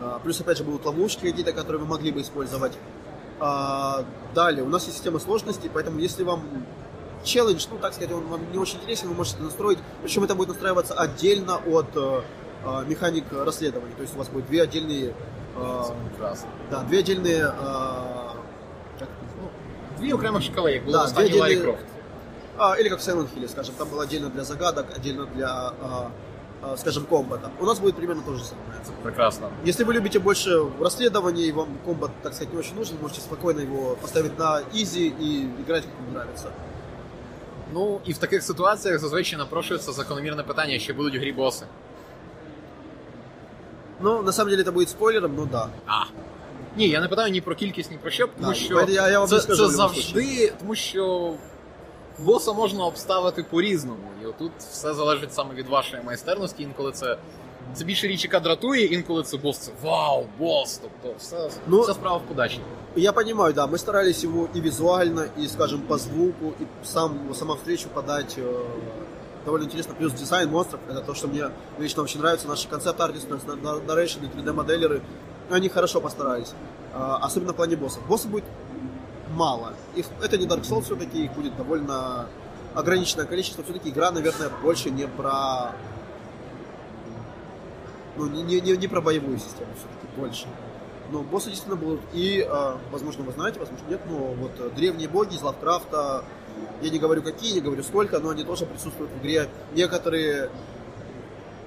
А, 0.00 0.18
Плюс, 0.18 0.40
опять 0.40 0.58
же, 0.58 0.64
будут 0.64 0.84
ловушки 0.84 1.20
какие-то, 1.20 1.52
которые 1.52 1.78
вы 1.78 1.86
могли 1.86 2.12
бы 2.12 2.20
использовать. 2.20 2.72
А, 3.40 4.04
Далее, 4.34 4.64
у 4.64 4.68
нас 4.68 4.84
есть 4.84 4.96
система 4.96 5.18
сложности, 5.20 5.70
поэтому 5.72 5.98
если 5.98 6.24
вам 6.24 6.42
челлендж, 7.24 7.66
ну, 7.70 7.78
так 7.78 7.92
сказать, 7.92 8.12
он 8.12 8.26
вам 8.26 8.40
не 8.52 8.58
очень 8.58 8.76
интересен, 8.78 9.08
вы 9.08 9.14
можете 9.14 9.42
настроить. 9.42 9.78
Причем 10.02 10.24
это 10.24 10.34
будет 10.34 10.48
настраиваться 10.48 10.94
отдельно 10.94 11.60
от 11.66 12.24
э, 12.65 12.81
э, 12.81 12.89
механик 12.89 13.23
расследований. 13.45 13.93
То 13.97 14.03
есть 14.03 14.15
у 14.15 14.17
вас 14.17 14.27
будет 14.29 14.45
две 14.47 14.61
отдельные... 14.61 15.13
э, 15.59 15.83
це 15.87 15.93
прекрасно. 16.09 16.49
Да, 16.71 16.83
две 16.83 16.97
отдельные... 16.99 17.41
э, 17.41 17.51
как 18.99 19.07
это 19.07 19.23
называется? 19.23 19.99
Дві 19.99 20.13
окремих 20.13 20.43
шкали, 20.43 20.71
як 20.71 20.85
було 20.85 20.97
Да, 20.97 21.03
в 21.03 21.05
останній 21.05 21.29
дві 21.29 21.39
Ларі 21.39 21.55
відділі- 21.55 21.63
Крофт. 21.63 21.85
А, 22.57 22.75
или 22.79 22.89
как 22.89 22.99
в 22.99 23.01
Silent 23.09 23.27
Hill, 23.37 23.47
скажем, 23.47 23.75
там 23.77 23.87
было 23.87 24.01
отдельно 24.01 24.29
для 24.29 24.43
загадок, 24.43 24.85
отдельно 24.97 25.27
для, 25.35 25.71
а, 25.83 26.09
а, 26.61 26.77
скажем, 26.77 27.03
комбата. 27.05 27.49
У 27.59 27.65
нас 27.65 27.79
будет 27.79 27.95
примерно 27.95 28.23
то 28.25 28.33
же 28.33 28.43
самое. 28.43 28.79
Це 28.85 28.91
прекрасно. 29.03 29.49
Если 29.67 29.85
вы 29.85 29.93
любите 29.93 30.19
больше 30.19 30.61
расследований, 30.79 31.47
и 31.47 31.51
вам 31.51 31.67
комбат, 31.85 32.11
так 32.21 32.33
сказать, 32.33 32.53
не 32.53 32.59
очень 32.59 32.75
нужен, 32.75 32.97
можете 33.01 33.21
спокойно 33.21 33.61
его 33.61 33.95
поставить 34.01 34.39
на 34.39 34.61
изи 34.73 35.13
и 35.21 35.45
играть, 35.61 35.83
как 35.83 35.93
вам 36.05 36.13
нравится. 36.15 36.49
Ну 37.73 37.99
і 38.05 38.13
в 38.13 38.17
таких 38.17 38.43
ситуаціях 38.43 38.99
зазвичай 38.99 39.39
напрошується 39.39 39.91
закономірне 39.91 40.43
питання, 40.43 40.79
чи 40.79 40.93
будуть 40.93 41.15
в 41.15 41.19
грі 41.19 41.31
боси. 41.31 41.65
Но 44.01 44.21
на 44.21 44.31
самом 44.31 44.49
деле 44.51 44.61
это 44.63 44.71
будет 44.71 44.89
спойлером, 44.89 45.35
но 45.35 45.45
да. 45.45 45.69
А. 45.87 46.03
Ні, 46.77 46.89
я 46.89 47.01
не 47.01 47.07
питаю 47.07 47.31
ні 47.31 47.41
про 47.41 47.55
кількість, 47.55 47.91
ні 47.91 47.97
про 47.97 48.11
що, 48.11 48.27
тому 48.27 48.47
Да, 48.49 48.53
що 48.53 48.85
я- 48.89 49.09
я 49.09 49.19
вам 49.19 49.27
це, 49.29 49.35
не 49.35 49.41
скажу 49.41 49.57
це 49.57 49.67
в 49.67 49.71
любому 49.73 49.93
завжди, 49.93 50.53
тому 50.59 50.75
що 50.75 51.33
боса 52.19 52.53
можна 52.53 52.85
обставити 52.85 53.43
по-різному. 53.43 53.99
І 54.23 54.25
отут 54.25 54.51
все 54.59 54.93
залежить 54.93 55.33
саме 55.33 55.53
від 55.53 55.67
вашої 55.67 56.03
майстерності. 56.03 56.63
Інколи 56.63 56.91
це, 56.91 57.17
це 57.73 57.85
більше 57.85 58.07
річ, 58.07 58.23
яка 58.23 58.39
дратує, 58.39 58.85
інколи 58.85 59.23
це 59.23 59.37
бос, 59.37 59.57
це 59.57 59.71
вау, 59.83 60.25
бос. 60.39 60.81
Тобто 60.83 61.17
все, 61.19 61.49
Ну, 61.67 61.81
все 61.81 61.93
справа 61.93 62.17
в 62.17 62.21
подачі. 62.21 62.59
Я 62.95 63.13
понимаю, 63.13 63.53
да, 63.53 63.65
мы 63.65 63.77
старались 63.77 64.23
его 64.23 64.47
и 64.55 64.61
визуально, 64.61 65.25
и, 65.39 65.47
скажем, 65.47 65.81
по 65.81 65.97
звуку, 65.97 66.53
и 66.61 66.65
сам, 66.85 67.19
сама 67.33 67.53
встречу 67.55 67.89
подать 67.93 68.35
э, 68.39 68.61
довольно 69.44 69.64
интересно. 69.64 69.94
Плюс 69.94 70.12
дизайн 70.12 70.50
монстров, 70.50 70.80
это 70.88 71.00
то, 71.00 71.14
что 71.14 71.28
мне 71.28 71.50
лично 71.78 72.02
очень 72.02 72.20
нравится. 72.20 72.48
Наши 72.48 72.68
концепт-артисты, 72.68 73.34
нарейшн 73.86 74.24
и 74.24 74.28
3D-моделеры, 74.28 75.02
они 75.50 75.68
хорошо 75.68 76.00
постарались. 76.00 76.52
А, 76.94 77.18
особенно 77.22 77.52
в 77.52 77.56
плане 77.56 77.76
боссов. 77.76 78.06
Боссов 78.06 78.30
будет 78.30 78.44
мало. 79.34 79.74
Их, 79.94 80.06
это 80.22 80.36
не 80.38 80.46
Dark 80.46 80.62
Souls 80.62 80.82
все-таки, 80.82 81.24
их 81.24 81.32
будет 81.32 81.56
довольно 81.56 82.26
ограниченное 82.74 83.26
количество. 83.26 83.64
Все-таки 83.64 83.90
игра, 83.90 84.10
наверное, 84.10 84.50
больше 84.62 84.90
не 84.90 85.06
про... 85.06 85.72
Ну, 88.16 88.26
не, 88.26 88.42
не, 88.42 88.76
не, 88.76 88.88
про 88.88 89.00
боевую 89.00 89.38
систему 89.38 89.70
все-таки, 89.74 90.20
больше. 90.20 90.46
Но 91.10 91.22
боссы 91.22 91.48
действительно 91.48 91.76
будут. 91.76 92.00
И, 92.12 92.46
э, 92.46 92.76
возможно, 92.90 93.24
вы 93.24 93.32
знаете, 93.32 93.58
возможно, 93.58 93.84
нет, 93.88 94.00
но 94.06 94.18
вот 94.34 94.52
э, 94.58 94.70
древние 94.76 95.08
боги 95.08 95.34
из 95.34 95.42
Лавкрафта, 95.42 96.24
я 96.81 96.89
не 96.89 96.99
говорю 96.99 97.21
какие, 97.23 97.53
не 97.53 97.61
говорю 97.61 97.83
сколько, 97.83 98.19
но 98.19 98.29
они 98.29 98.43
тоже 98.43 98.65
присутствуют 98.65 99.11
в 99.11 99.25
игре. 99.25 99.47
Некоторые 99.75 100.49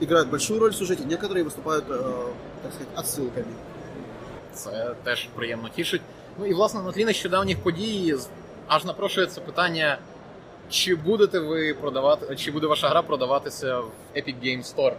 играют 0.01 0.29
большую 0.29 0.61
роль 0.61 0.71
в 0.71 0.75
сюжете, 0.77 1.05
некоторые 1.05 1.45
выступают, 1.45 1.85
э, 1.89 2.27
так 2.63 2.73
сказать, 2.73 2.89
отсылками. 2.97 3.53
Це 4.55 4.95
теж 5.05 5.29
приємно 5.35 5.69
тішить. 5.69 6.03
Ну 6.39 6.47
і 6.47 6.55
власне 6.55 6.83
на 6.83 6.93
тлі 6.93 7.05
нещодавніх 7.05 7.59
подій 7.63 8.15
з- 8.17 8.29
аж 8.67 8.85
напрошується 8.85 9.41
питання, 9.41 9.99
чи 10.71 10.95
будете 10.95 11.39
ви 11.39 11.75
продавати, 11.75 12.37
чи 12.37 12.51
буде 12.51 12.67
ваша 12.67 12.89
гра 12.89 13.03
продаватися 13.03 13.79
в 13.81 13.91
Epic 14.17 14.35
Games 14.45 14.77
Store? 14.77 14.95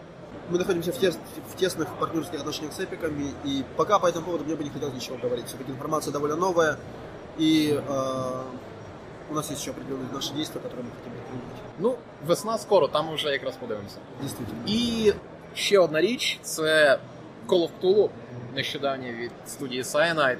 Мы 0.51 0.57
находимся 0.57 0.91
в, 0.91 0.95
тес- 0.95 1.17
в 1.55 1.61
тесных 1.63 1.85
партнерских 1.99 2.39
отношениях 2.39 2.73
с 2.73 2.79
эпиками, 2.79 3.31
и 3.45 3.63
пока 3.75 3.99
по 3.99 4.07
этому 4.07 4.25
поводу 4.25 4.43
мне 4.45 4.55
бы 4.55 4.63
не 4.63 4.69
хотелось 4.69 4.95
ничего 4.95 5.17
говорить. 5.23 5.45
Все-таки 5.45 5.71
информация 5.71 6.11
довольно 6.13 6.35
новая, 6.35 6.77
и 7.39 7.79
э, 7.89 8.41
у 9.31 9.33
нас 9.33 9.49
есть 9.51 9.61
еще 9.61 9.71
определенные 9.71 10.11
наши 10.13 10.33
действия, 10.33 10.61
которые 10.61 10.83
мы 10.85 10.91
хотим 10.91 11.11
предпринять. 11.13 11.61
Ну, 11.79 11.97
весна 12.25 12.57
скоро, 12.57 12.87
там 12.87 13.07
ми 13.07 13.15
вже 13.15 13.29
якраз 13.29 13.55
подивимося. 13.55 13.97
Действительно. 14.21 14.61
І 14.67 15.13
ще 15.55 15.79
одна 15.79 16.01
річ 16.01 16.39
це 16.41 16.99
Call 17.47 17.67
of 17.67 17.69
Cthulhu, 17.81 18.09
нещодавнє 18.55 19.13
від 19.13 19.31
студії 19.47 19.81
Cyanide. 19.81 20.37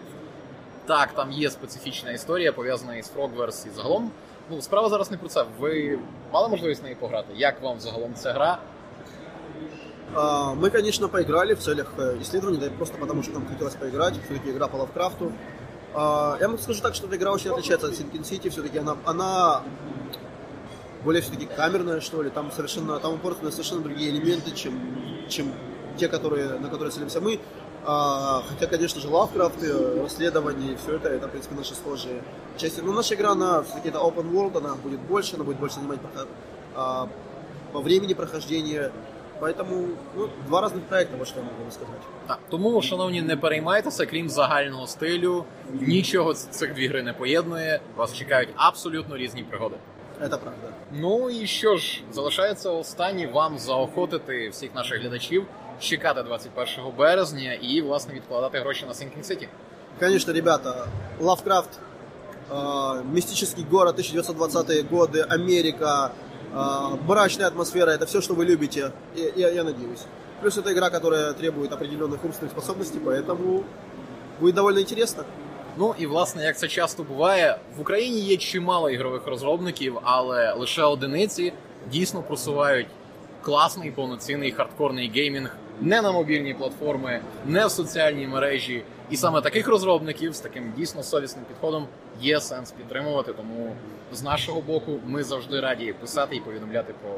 Так, 0.85 1.13
там 1.13 1.31
є 1.31 1.49
специфічна 1.49 2.11
історія, 2.11 2.51
пов'язана 2.51 2.95
із 2.95 3.11
Frogverse 3.17 3.67
і 3.67 3.69
загалом. 3.69 4.11
Ну, 4.49 4.61
справа 4.61 4.89
зараз 4.89 5.11
не 5.11 5.17
про 5.17 5.29
це. 5.29 5.45
Ви 5.59 5.99
мали 6.33 6.47
можливість 6.47 6.81
в 6.81 6.83
неї 6.83 6.95
пограти? 6.95 7.27
Як 7.35 7.61
вам 7.61 7.79
загалом 7.79 8.13
ця 8.13 8.33
гра? 8.33 8.57
А, 10.13 10.53
Мы, 10.53 10.69
конечно, 10.69 11.07
поиграли 11.09 11.53
в 11.53 11.59
целях 11.59 11.93
э, 11.97 12.21
исследований, 12.21 12.59
да 12.59 12.65
и 12.65 12.69
просто 12.69 12.97
потому, 12.97 13.23
что 13.23 13.33
нам 13.33 13.47
хотелось 13.47 13.75
поиграть. 13.75 14.13
Все-таки 14.25 14.49
игра 14.49 14.67
по 14.67 14.77
Лавкрафту. 14.77 15.31
А, 15.98 16.36
Я 16.40 16.48
вам 16.48 16.58
скажу 16.58 16.82
так, 16.82 16.94
что 16.94 17.06
эта 17.06 17.16
игра 17.16 17.32
очень 17.32 17.50
отличается 17.50 17.86
от 17.86 17.94
Sinking 17.94 18.22
City. 18.22 18.50
Все-таки 18.50 18.78
она, 18.78 18.96
она 19.06 19.62
более 21.02 21.22
все-таки 21.22 21.46
камерная, 21.46 22.00
что 22.02 22.22
ли. 22.22 22.28
Там 22.28 22.52
совершенно, 22.52 22.98
там 23.00 23.14
упорствуют 23.14 23.54
совершенно 23.54 23.80
другие 23.80 24.10
элементы, 24.10 24.50
чем, 24.50 24.78
чем 25.28 25.52
те, 25.96 26.08
которые, 26.08 26.58
на 26.58 26.68
которые 26.68 26.92
целимся 26.92 27.22
мы. 27.22 27.40
А, 27.86 28.42
хотя, 28.46 28.66
конечно 28.66 29.00
же, 29.00 29.08
Лавкрафт, 29.08 29.62
э, 29.62 30.02
расследование, 30.02 30.76
все 30.76 30.96
это, 30.96 31.08
это, 31.08 31.28
в 31.28 31.30
принципе, 31.30 31.54
наши 31.54 31.74
схожие 31.74 32.22
части. 32.58 32.80
Но 32.80 32.92
наша 32.92 33.14
игра, 33.14 33.30
она 33.30 33.62
все-таки 33.62 33.88
это 33.88 33.98
open 33.98 34.30
world, 34.32 34.58
она 34.58 34.74
будет 34.74 35.00
больше, 35.00 35.36
она 35.36 35.44
будет 35.44 35.58
больше 35.58 35.76
занимать 35.76 36.00
а, 36.74 37.08
по 37.72 37.80
времени 37.80 38.12
прохождения. 38.12 38.92
Поэтому 39.39 39.87
ну, 40.15 40.29
два 40.47 40.61
разных 40.61 40.81
проекта, 40.81 41.17
вот 41.17 41.27
что 41.27 41.39
я 41.39 41.45
могу 41.45 41.61
вам 41.61 41.71
сказать. 41.71 41.95
Так, 42.27 42.39
тому, 42.49 42.81
шановні, 42.81 43.21
не 43.21 43.37
переймайтеся, 43.37 44.05
крім 44.05 44.29
загального 44.29 44.87
стилю, 44.87 45.45
нічого 45.73 46.33
ц- 46.33 46.47
цих 46.51 46.73
дві 46.73 46.87
гри 46.87 47.03
не 47.03 47.13
поєднує. 47.13 47.79
Вас 47.95 48.13
чекають 48.13 48.49
абсолютно 48.55 49.17
різні 49.17 49.43
пригоди. 49.43 49.75
Это 50.21 50.29
правда. 50.29 50.67
Ну 50.91 51.29
і 51.29 51.47
що 51.47 51.77
ж, 51.77 52.01
залишається 52.11 52.69
останнє 52.69 53.27
вам 53.27 53.59
заохотити 53.59 54.49
всіх 54.49 54.75
наших 54.75 55.01
глядачів 55.01 55.45
чекати 55.79 56.23
21 56.23 56.91
березня 56.97 57.53
і, 57.53 57.81
власне, 57.81 58.13
відкладати 58.13 58.59
гроші 58.59 58.85
на 58.85 58.91
Sinking 58.93 59.23
City. 59.31 59.47
Конечно, 59.99 60.33
ребята, 60.33 60.87
Лавкрафт, 61.19 61.69
э, 62.51 63.03
мистический 63.13 63.65
город, 63.71 63.95
1920-е 63.99 64.83
годы, 64.91 65.25
Америка, 65.29 66.11
э, 66.53 66.97
мрачная 67.07 67.47
атмосфера, 67.47 67.91
это 67.91 68.05
все, 68.05 68.21
что 68.21 68.33
вы 68.33 68.45
любите, 68.45 68.91
я, 69.15 69.29
я- 69.35 69.49
я 69.51 69.63
надеюсь. 69.63 70.01
Плюс 70.41 70.57
это 70.57 70.71
игра, 70.71 70.89
которая 70.89 71.33
требует 71.33 71.71
определенных 71.71 72.17
умственных 72.25 72.51
способностей, 72.51 72.99
поэтому 73.05 73.63
будет 74.39 74.55
довольно 74.55 74.79
интересно. 74.79 75.23
Ну 75.77 75.95
і 75.99 76.05
власне, 76.07 76.43
як 76.43 76.57
це 76.57 76.67
часто 76.67 77.03
буває, 77.03 77.57
в 77.77 77.81
Україні 77.81 78.19
є 78.19 78.37
чимало 78.37 78.89
ігрових 78.89 79.27
розробників, 79.27 79.97
але 80.03 80.53
лише 80.53 80.83
одиниці 80.83 81.53
дійсно 81.91 82.21
просувають 82.21 82.87
класний 83.41 83.91
повноцінний 83.91 84.51
хардкорний 84.51 85.11
геймінг 85.15 85.55
не 85.81 86.01
на 86.01 86.11
мобільні 86.11 86.53
платформи, 86.53 87.21
не 87.45 87.65
в 87.65 87.71
соціальній 87.71 88.27
мережі. 88.27 88.83
і 89.10 89.16
саме 89.16 89.40
таких 89.40 89.68
розробників 89.68 90.34
з 90.34 90.40
таким 90.40 90.72
дійсно 90.76 91.02
совісним 91.02 91.44
підходом 91.44 91.86
є 92.20 92.40
сенс 92.40 92.70
підтримувати. 92.70 93.32
Тому 93.32 93.76
з 94.12 94.22
нашого 94.22 94.60
боку 94.60 94.92
ми 95.06 95.22
завжди 95.24 95.60
раді 95.60 95.92
писати 95.92 96.36
і 96.36 96.40
повідомляти 96.40 96.94
про 97.02 97.10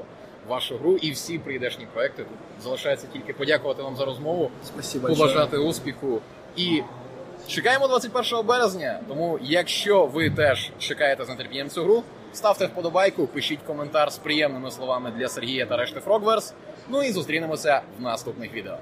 вашу 0.49 0.77
гру 0.77 0.97
і 0.97 1.11
всі 1.11 1.39
прийдешні 1.39 1.87
проекти. 1.95 2.23
Тут 2.23 2.65
залишається 2.65 3.07
тільки 3.13 3.33
подякувати 3.33 3.83
вам 3.83 3.97
за 3.97 4.05
розмову 4.05 4.51
Спасибо 4.65 5.09
большое. 5.09 5.29
побажати 5.29 5.59
успіху. 5.59 6.21
І 6.57 6.83
чекаємо 7.47 7.89
21 7.89 8.47
березня. 8.47 9.01
Тому, 9.09 9.39
якщо 9.43 10.07
ви 10.07 10.31
теж 10.31 10.71
чекаєте 10.79 11.25
з 11.25 11.29
нетерпінням 11.29 11.69
цю 11.69 11.85
гру, 11.85 12.03
ставте 12.33 12.67
вподобайку, 12.67 13.27
пишіть 13.27 13.61
коментар 13.67 14.13
з 14.13 14.19
приємними 14.19 14.71
словами 14.71 15.13
для 15.17 15.29
Сергія 15.29 15.67
та 15.67 15.77
решти 15.77 16.01
Frogverse. 16.07 16.53
Ну 16.89 17.03
і 17.03 17.13
зустрінемося 17.13 17.81
в 17.99 18.03
наступних 18.03 18.55
відео. 18.55 18.79